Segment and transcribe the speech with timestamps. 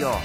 [0.00, 0.18] いよ。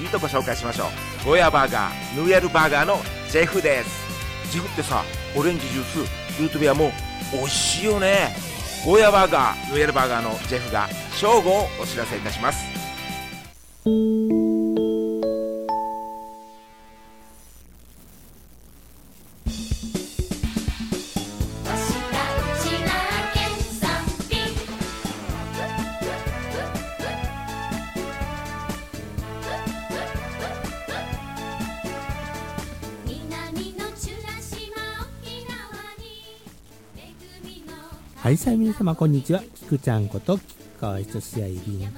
[0.00, 0.84] いいとこ紹介しましょ
[1.24, 1.26] う。
[1.26, 2.98] ゴヤバーガーヌエルバーガーの
[3.30, 4.04] ジェフです。
[4.52, 5.02] ジェフってさ
[5.34, 5.98] オレンジジュース
[6.40, 6.92] ルートビアも
[7.32, 8.36] 美味しいよね。
[8.84, 12.64] ゴーヤバーガーヌエルバーガーのジェフが正午をお知らせいたします。
[38.34, 39.40] いさあ皆様こんにちは。
[39.54, 41.94] きくちゃんこと菊川ひとしあいりん。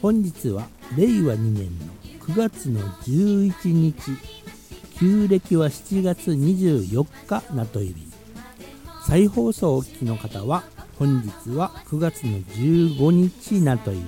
[0.00, 1.86] 本日は令和2年の
[2.20, 4.12] 9月の11日。
[4.96, 8.06] 旧暦は7月24日なといび
[9.04, 10.62] 再放送をお聞きの方は
[11.00, 14.02] 本日は9月の15日なといび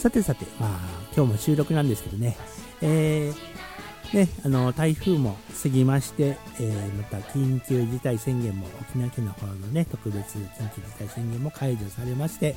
[0.00, 0.78] さてさてまあ
[1.14, 2.38] 今日も収録なんですけどね。
[2.80, 3.56] えー
[4.12, 12.56] ね、あの台風も過ぎまして、えー、また緊急事態宣言も沖縄県の方のね特別緊急事態宣言も解除されまして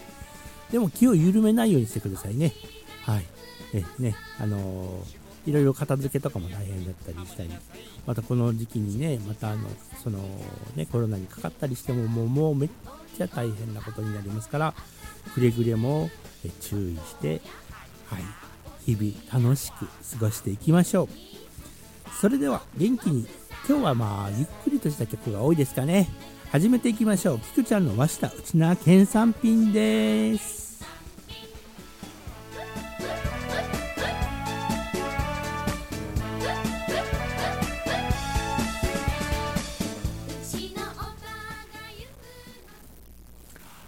[0.71, 2.53] でも気を緩めないようにしてくださいね。
[3.03, 3.25] はい。
[3.73, 7.49] ねねあのー、いろいろ片付けとかも大変だったりしたり
[8.05, 9.67] またこの時期にねまたあの
[10.03, 10.19] その
[10.75, 12.69] ねコロナにかかったりしてももうもうめっ
[13.17, 14.73] ちゃ大変なことになりますから
[15.33, 16.09] くれぐれも
[16.61, 17.41] 注意して
[18.05, 18.38] はい。
[18.95, 21.07] 日々楽しく過ごしていきましょう。
[22.19, 23.27] それでは元気に。
[23.67, 26.09] 今日はまあゆっくりとした曲が多いですかね。
[26.51, 27.39] 始めていきましょう。
[27.39, 30.83] キクちゃんの和下内縄県産品です。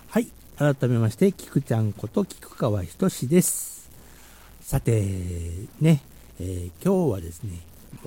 [0.09, 0.27] はい。
[0.57, 3.81] 改めましてキクちゃんこと菊川仁です。
[4.72, 5.02] さて
[5.81, 6.02] ね、
[6.39, 7.59] えー、今日はですね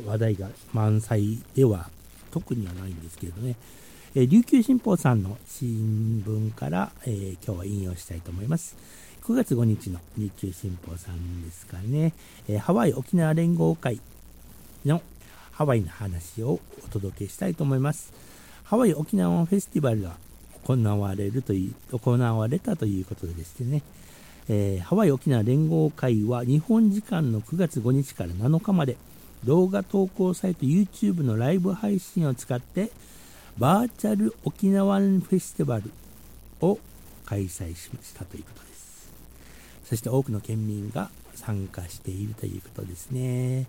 [0.07, 1.91] 話題が満載では
[2.31, 3.57] 特にはないんですけれどね、
[4.15, 8.79] えー、琉球新報さんの新聞から、えー、今日は引用したいと思います。
[9.25, 12.15] 9月5日の琉球新報さんですかね、
[12.49, 14.01] えー、ハワイ沖縄連合会
[14.87, 15.03] の
[15.53, 18.15] ハワイの話をお届けしたいと思います。
[18.63, 20.17] ハワイ沖縄フェスティバルが
[20.67, 23.83] 行われるという、行われたということでですね、
[24.49, 28.97] えー、ハワイ沖縄連合会は日本時間の9月5日から7日まで、
[29.45, 32.91] 動画投稿サイト YouTube のライブ配信を使って
[33.59, 35.91] バーチャル沖縄フェスティバル
[36.61, 36.79] を
[37.27, 39.11] 開催しましたということです。
[39.85, 43.67] そして多くの県民が参加しているということですね。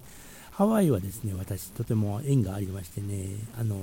[0.51, 3.77] ハワイはですね私とても縁がありましてねあの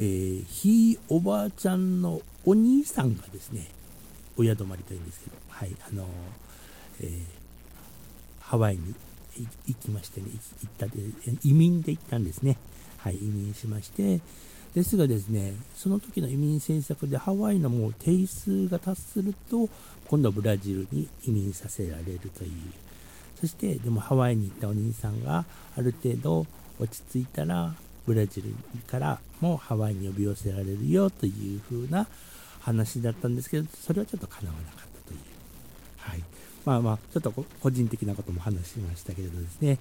[0.00, 3.66] えー、ひいおばあちゃんのお兄さんがですね
[4.38, 6.06] 親泊まりというんですけどはいあの
[7.00, 7.20] えー、
[8.40, 8.94] ハワイに
[9.66, 10.92] 行きましてね、行ったで、
[11.44, 12.56] 移民で行ったんですね。
[12.98, 14.20] はい、移民しまして、
[14.74, 19.68] ですがですね、その時の移民政策でハワイのもう定数が達すると、
[20.08, 22.50] 今度はブラジルに移民させられるという。
[23.40, 25.44] そして、でもハワイに行ったお兄さんが
[25.76, 26.46] ある程度
[26.80, 27.74] 落ち着いたら、
[28.06, 28.54] ブラジル
[28.86, 32.08] からもハワイに呼び寄せられるよという風な
[32.68, 35.20] 話だったんですけど、それはちょっと叶わなかったという。
[35.98, 36.22] はい。
[36.64, 39.78] まあまあ、ちょっと個人的なことも話しましたけれどですね、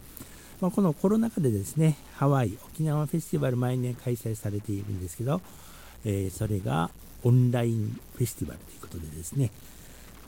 [0.61, 5.41] まあ、このコロナ禍でですね、ハワイ、沖縄フェスティバル毎年開催されているんですけど、
[6.05, 6.89] えー、それが
[7.23, 9.51] オンラインフェスティバルということでですね、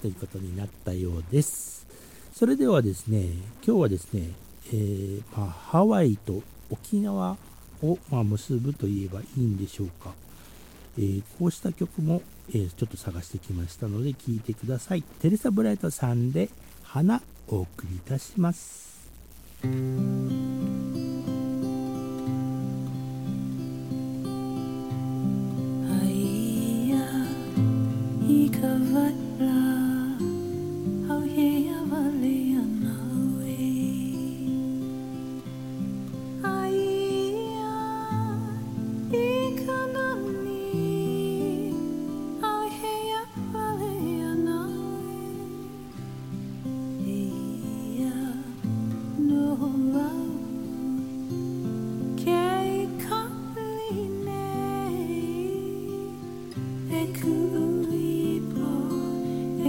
[0.01, 1.87] ということになったようです。
[2.33, 3.31] それではですね、
[3.65, 4.29] 今日はですね、
[4.67, 7.37] えー、まあ、ハワイと沖縄
[7.81, 10.13] を、まあ、結ぶといえばいいんでしょうか。
[10.97, 15.03] えー、こうした曲も、えー、ちょっと探してきましたので聴いてください。
[15.03, 16.49] テレサ・ブライトさんで
[16.83, 19.09] 花お送りいたします。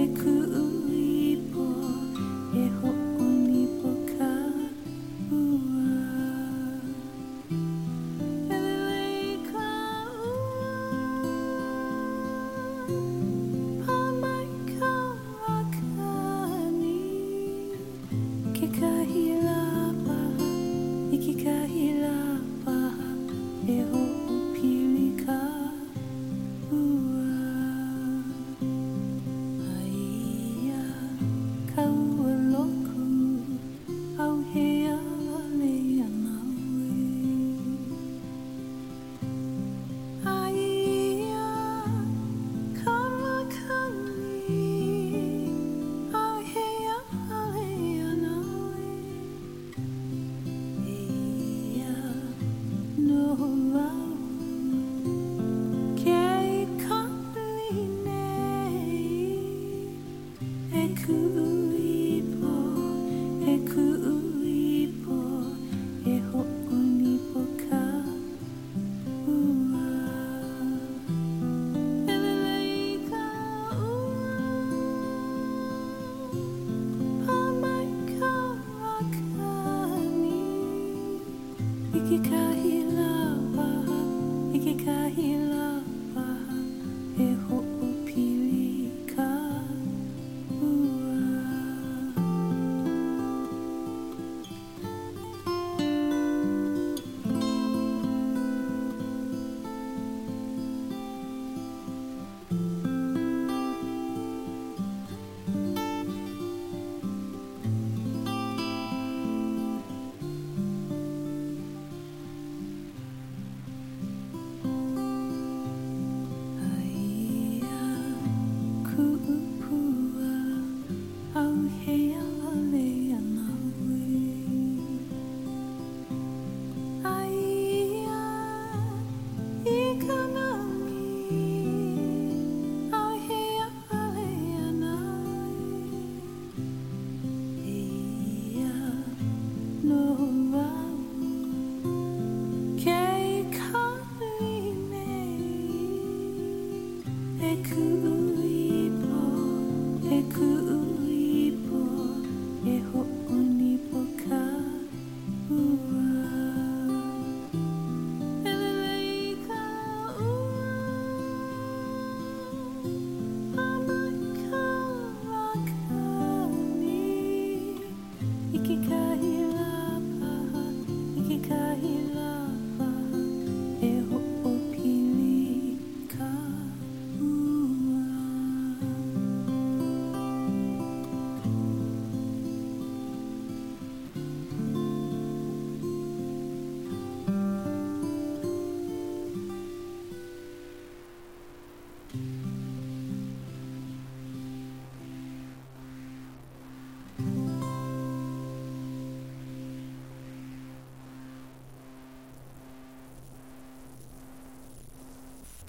[0.00, 0.49] てく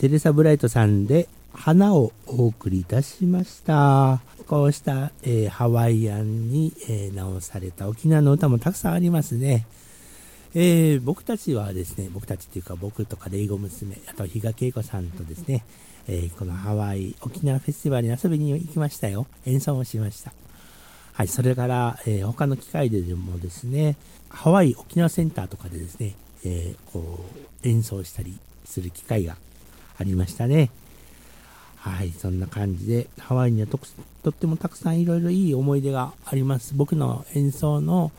[0.02, 4.20] テレサ・ブライトさんで花をお送りいたしました。
[4.48, 9.68] こうした、えーハワイアンに、えー直された沖縄の歌もたくさんありますね。
[10.56, 15.64] えー僕たちはですね、僕たちっていうか僕とかレイゴ娘、あと比嘉恵子さんとですね、
[16.08, 19.28] えこのハワイ沖縄フェスティバルに遊びに行きましたよ。
[19.46, 20.34] 演奏もしました。
[21.14, 23.98] はい、それから、え他の機会でもですね、
[24.30, 27.24] ハワイ沖縄センターとかでですね、えこ
[27.64, 29.38] う演奏したりする機会が
[30.02, 30.72] ありましたね。
[31.78, 33.80] はい、そんな感じで、ハワイにはと
[34.24, 36.74] とってもたくさんいろいろいい思い出があります。
[36.76, 38.12] 僕の演奏の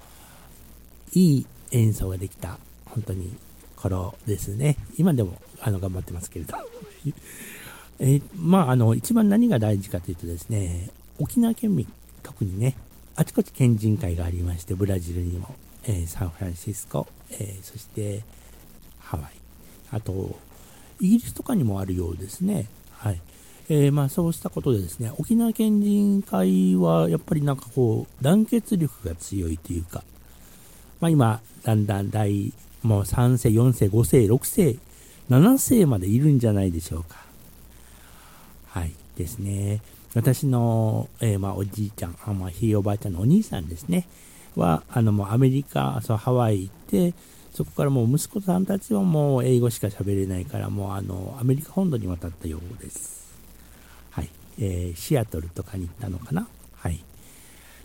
[1.12, 3.32] いい演奏ができた、本当に
[3.76, 4.76] 頃ですね。
[4.96, 6.54] 今でもあの頑張ってますけれど。
[8.00, 11.86] えまあ、あの、一番何が大事かというとですね、沖縄県民、
[12.22, 12.76] 特にね、
[13.14, 18.24] あちこち県人会がありまして、ブラジルにも、えーサンフランシスコ、えーそして
[18.98, 19.30] ハワイ、
[19.92, 20.36] あと、
[21.02, 22.68] イギリスとかにもあるようですね。
[22.92, 23.20] はい。
[23.68, 30.04] えーまあそうしたことでですね、沖縄県人会はやっぱりなんかこう、団結力が強いというか、
[31.00, 34.76] まあ今、だんだん第、もう3世、4世、5世、6世、
[35.28, 37.16] 7世までいるんじゃないでしょうか。
[38.68, 38.92] はい。
[39.16, 39.80] ですね。
[40.14, 44.06] 私の、えーまあおじいちゃん、あまあひいおばあちゃんのお兄さんですね。
[44.54, 47.14] は、あのもうアメリカ、そうハワイ行って、
[47.52, 53.30] そこからもう息子さんたちはもう英語しか喋れないから、もうあの、アメリカ本土に渡ったようです。
[54.10, 54.30] はい。
[54.58, 56.48] えーシアトルとかに行ったのかな？
[56.74, 57.00] はい。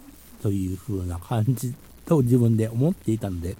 [0.42, 1.72] という風な感じ
[2.04, 3.56] と自分で思っていたので、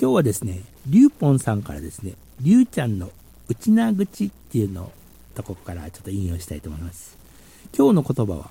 [0.00, 3.12] 今日はですね、リュウポンさんからですね、リュウちゃんの
[3.48, 4.90] 内な口っていうの
[5.36, 7.16] とこからちょっと引用したいと思います。
[7.76, 8.50] 今日の言葉は、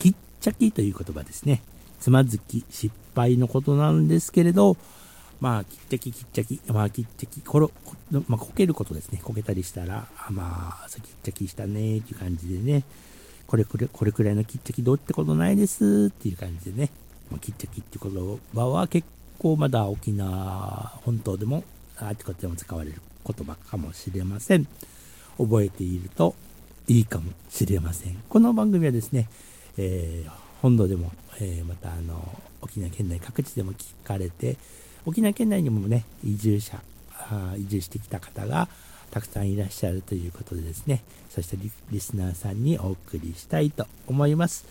[0.00, 1.62] きっちゃきという言葉ですね。
[2.00, 4.76] つまずき、失敗のことなんですけれど、
[5.40, 7.94] まあ、きっちゃき、きっちゃき、まあ、きっちゃき、ころ、こ
[8.28, 9.20] まあ、こけることですね。
[9.24, 12.84] こけたりしたら、あまあ、そうきっちゃきしたねっていう感じでね、
[13.46, 16.90] これくらい、これくらいのきっちゃきどうってことないですっていう感じでね、
[17.30, 21.64] まあ、きっちゃきって言葉は結構まだ沖縄本島でも、
[21.96, 24.66] あちこちでも使われる言葉かもしれません。
[25.38, 26.34] 覚えていると
[26.86, 28.16] いいかもしれません。
[28.28, 29.28] この番組はですね、
[29.78, 30.30] えー
[30.60, 34.58] 本土でも、えーまたあの沖縄県内各地でも聞かれて、
[35.06, 36.80] 沖縄県内にもね、移住者、
[37.58, 38.68] 移住してきた方が
[39.10, 41.56] たくさんいらっしゃるということでですね、そして
[41.90, 44.64] リスナーさんにお送りしたいと思います。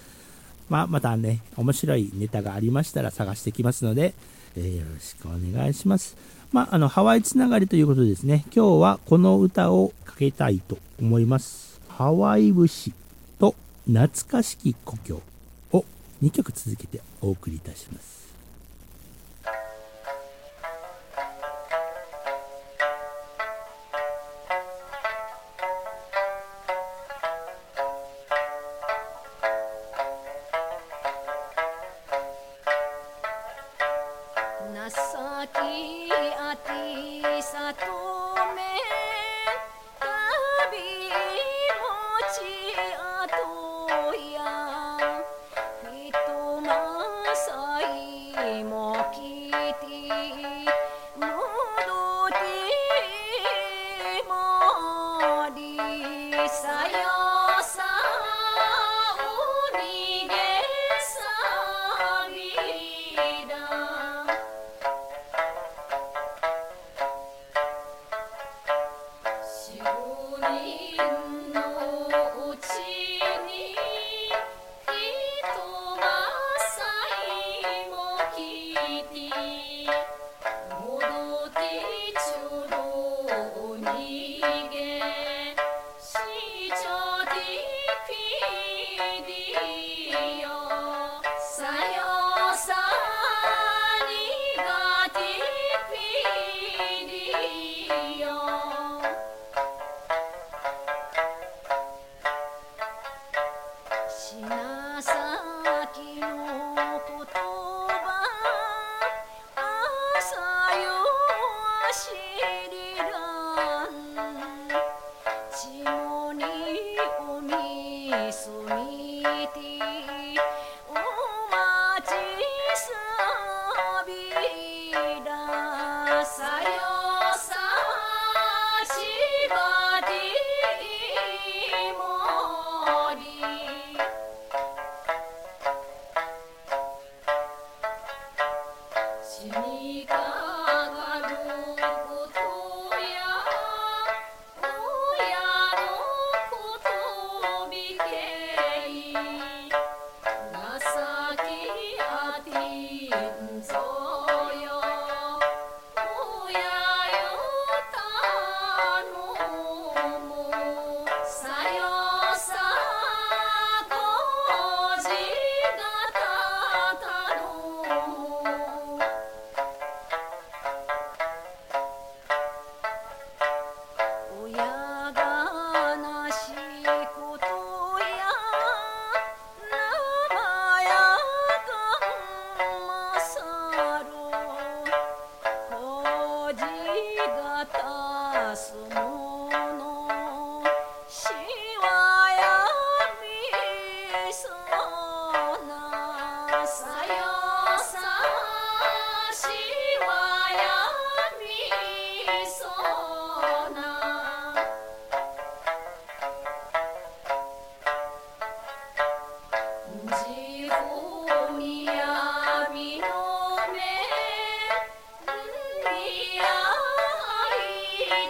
[0.69, 4.13] まあ、またね、面白いネタがありましたら探してきますので、
[4.55, 6.15] えーよろしくお願いします。
[6.51, 11.79] まあ、あの、ハワイつながりということでですね、今日はこの歌をかけたいと思います。
[11.87, 12.93] ハワイ節
[13.39, 13.55] と
[13.85, 15.21] 懐かしき故郷
[15.71, 15.85] を
[16.23, 18.18] 2曲続けてお送りいたします。
[37.39, 37.93] ऐसा तू
[38.55, 39.18] मैं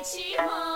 [0.10, 0.69] Shima.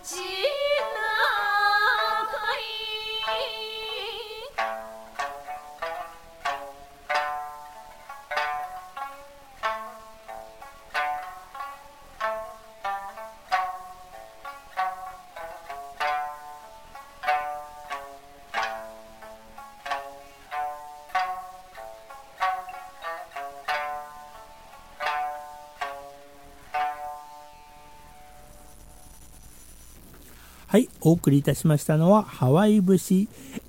[0.00, 0.67] は
[31.08, 33.28] お送りいたしましたのは、ハワイ節、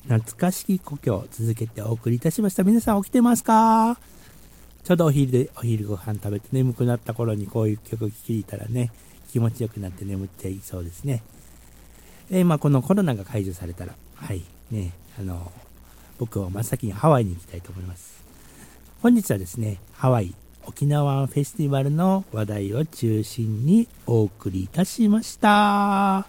[0.10, 2.65] 懐かしき故郷、続けてお送りいたしました。
[2.65, 3.97] 皆さん起きてますか？
[4.84, 8.91] ちょうどお昼で、お昼ご飯食べて眠くなった頃にこういう曲聴いたらね、
[9.32, 11.23] 気持ちよくなって眠っていそうですね。
[12.30, 15.49] えー、まあ、このコロナが解除されたら、はい、ね、あの、
[16.17, 18.21] 僕は真っ先にハワイに行きたいと思います。
[19.02, 26.28] 本日はですね、ハワイ沖縄フェスティバルの話題を中心にお送りいたしました。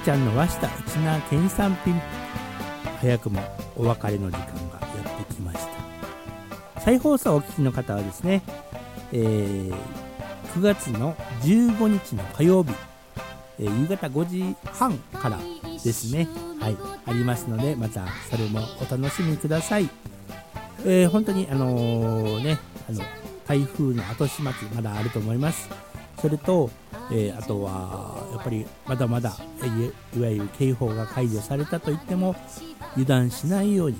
[0.00, 2.00] ちゃんの和下内縄県産品
[3.00, 3.40] 早くも
[3.76, 5.58] お別れの時間がやってきまし
[6.74, 6.80] た。
[6.80, 8.42] 再放送をお聞きの方はですね、
[9.12, 9.74] えー、
[10.54, 12.72] 9月の15日の火曜日、
[13.58, 16.28] えー、夕方5時半からですね
[16.60, 19.88] はいありますのでまたそれもお楽しみください、
[20.84, 22.58] えー、本当にあの、ね
[22.88, 23.02] あの
[23.46, 25.70] 台風の後始末まだあると思います。
[26.20, 26.70] それと
[27.10, 29.36] えー、あとはやっぱりまだまだ
[30.14, 32.36] いわゆる警報が解除されたといっても
[32.92, 33.98] 油断しないように、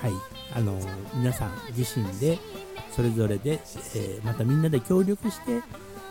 [0.00, 0.12] はい
[0.52, 0.76] あの
[1.14, 2.38] 皆さん自身で
[2.90, 3.60] それぞれで、
[3.94, 5.62] えー、またみんなで協力して、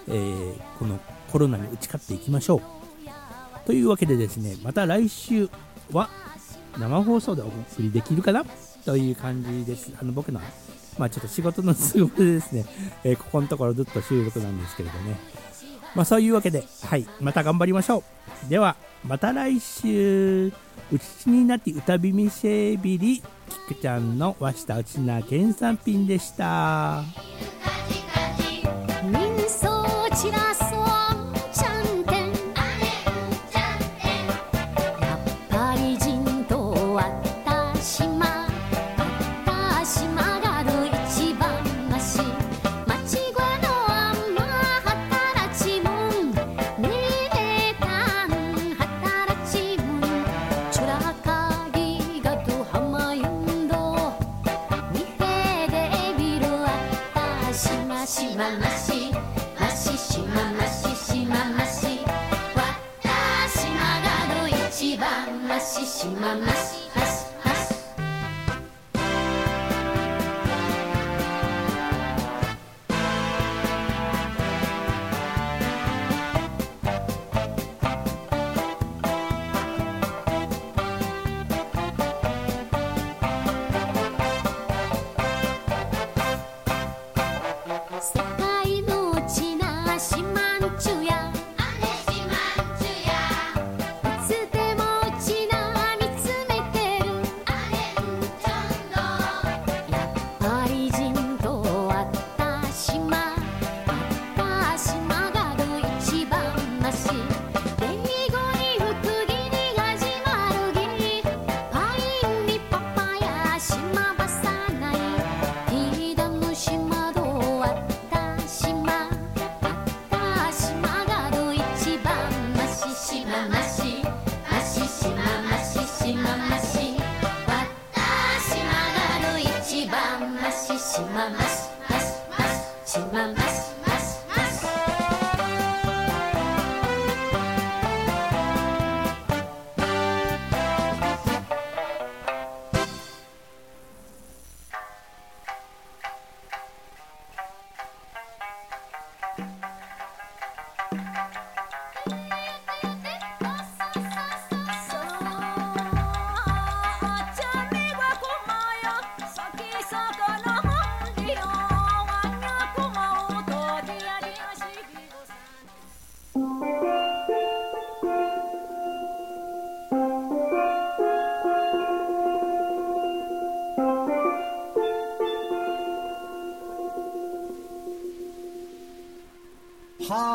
[0.08, 0.98] えー、この
[1.30, 2.62] コロナに打ち勝っていきましょう。
[3.66, 5.50] というわけでですねまた来週
[5.92, 6.10] は
[6.78, 8.46] 生放送でお送りできるかな？
[8.86, 9.92] という感じです。
[10.02, 10.40] あの僕の
[10.98, 12.66] まあちょっと仕事の都合でですね、
[13.04, 15.18] えー、ここのところずっと収録なんですけれどね。
[15.96, 18.04] まあそういうわけで、はい、また頑張りましょ
[18.46, 18.50] う。
[18.50, 18.76] では、
[19.06, 20.48] また来週、
[20.92, 23.22] うちになって歌びみせびり、
[23.68, 27.04] きくちゃんのわしたうちな原産品でした。
[58.90, 62.00] しししまししままし。
[62.56, 62.64] わ
[63.02, 63.10] た
[63.50, 66.59] しまがのいちばんまししままし。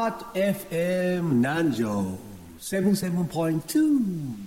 [0.04, 2.18] Hot FM 南城
[2.60, 4.43] 77.2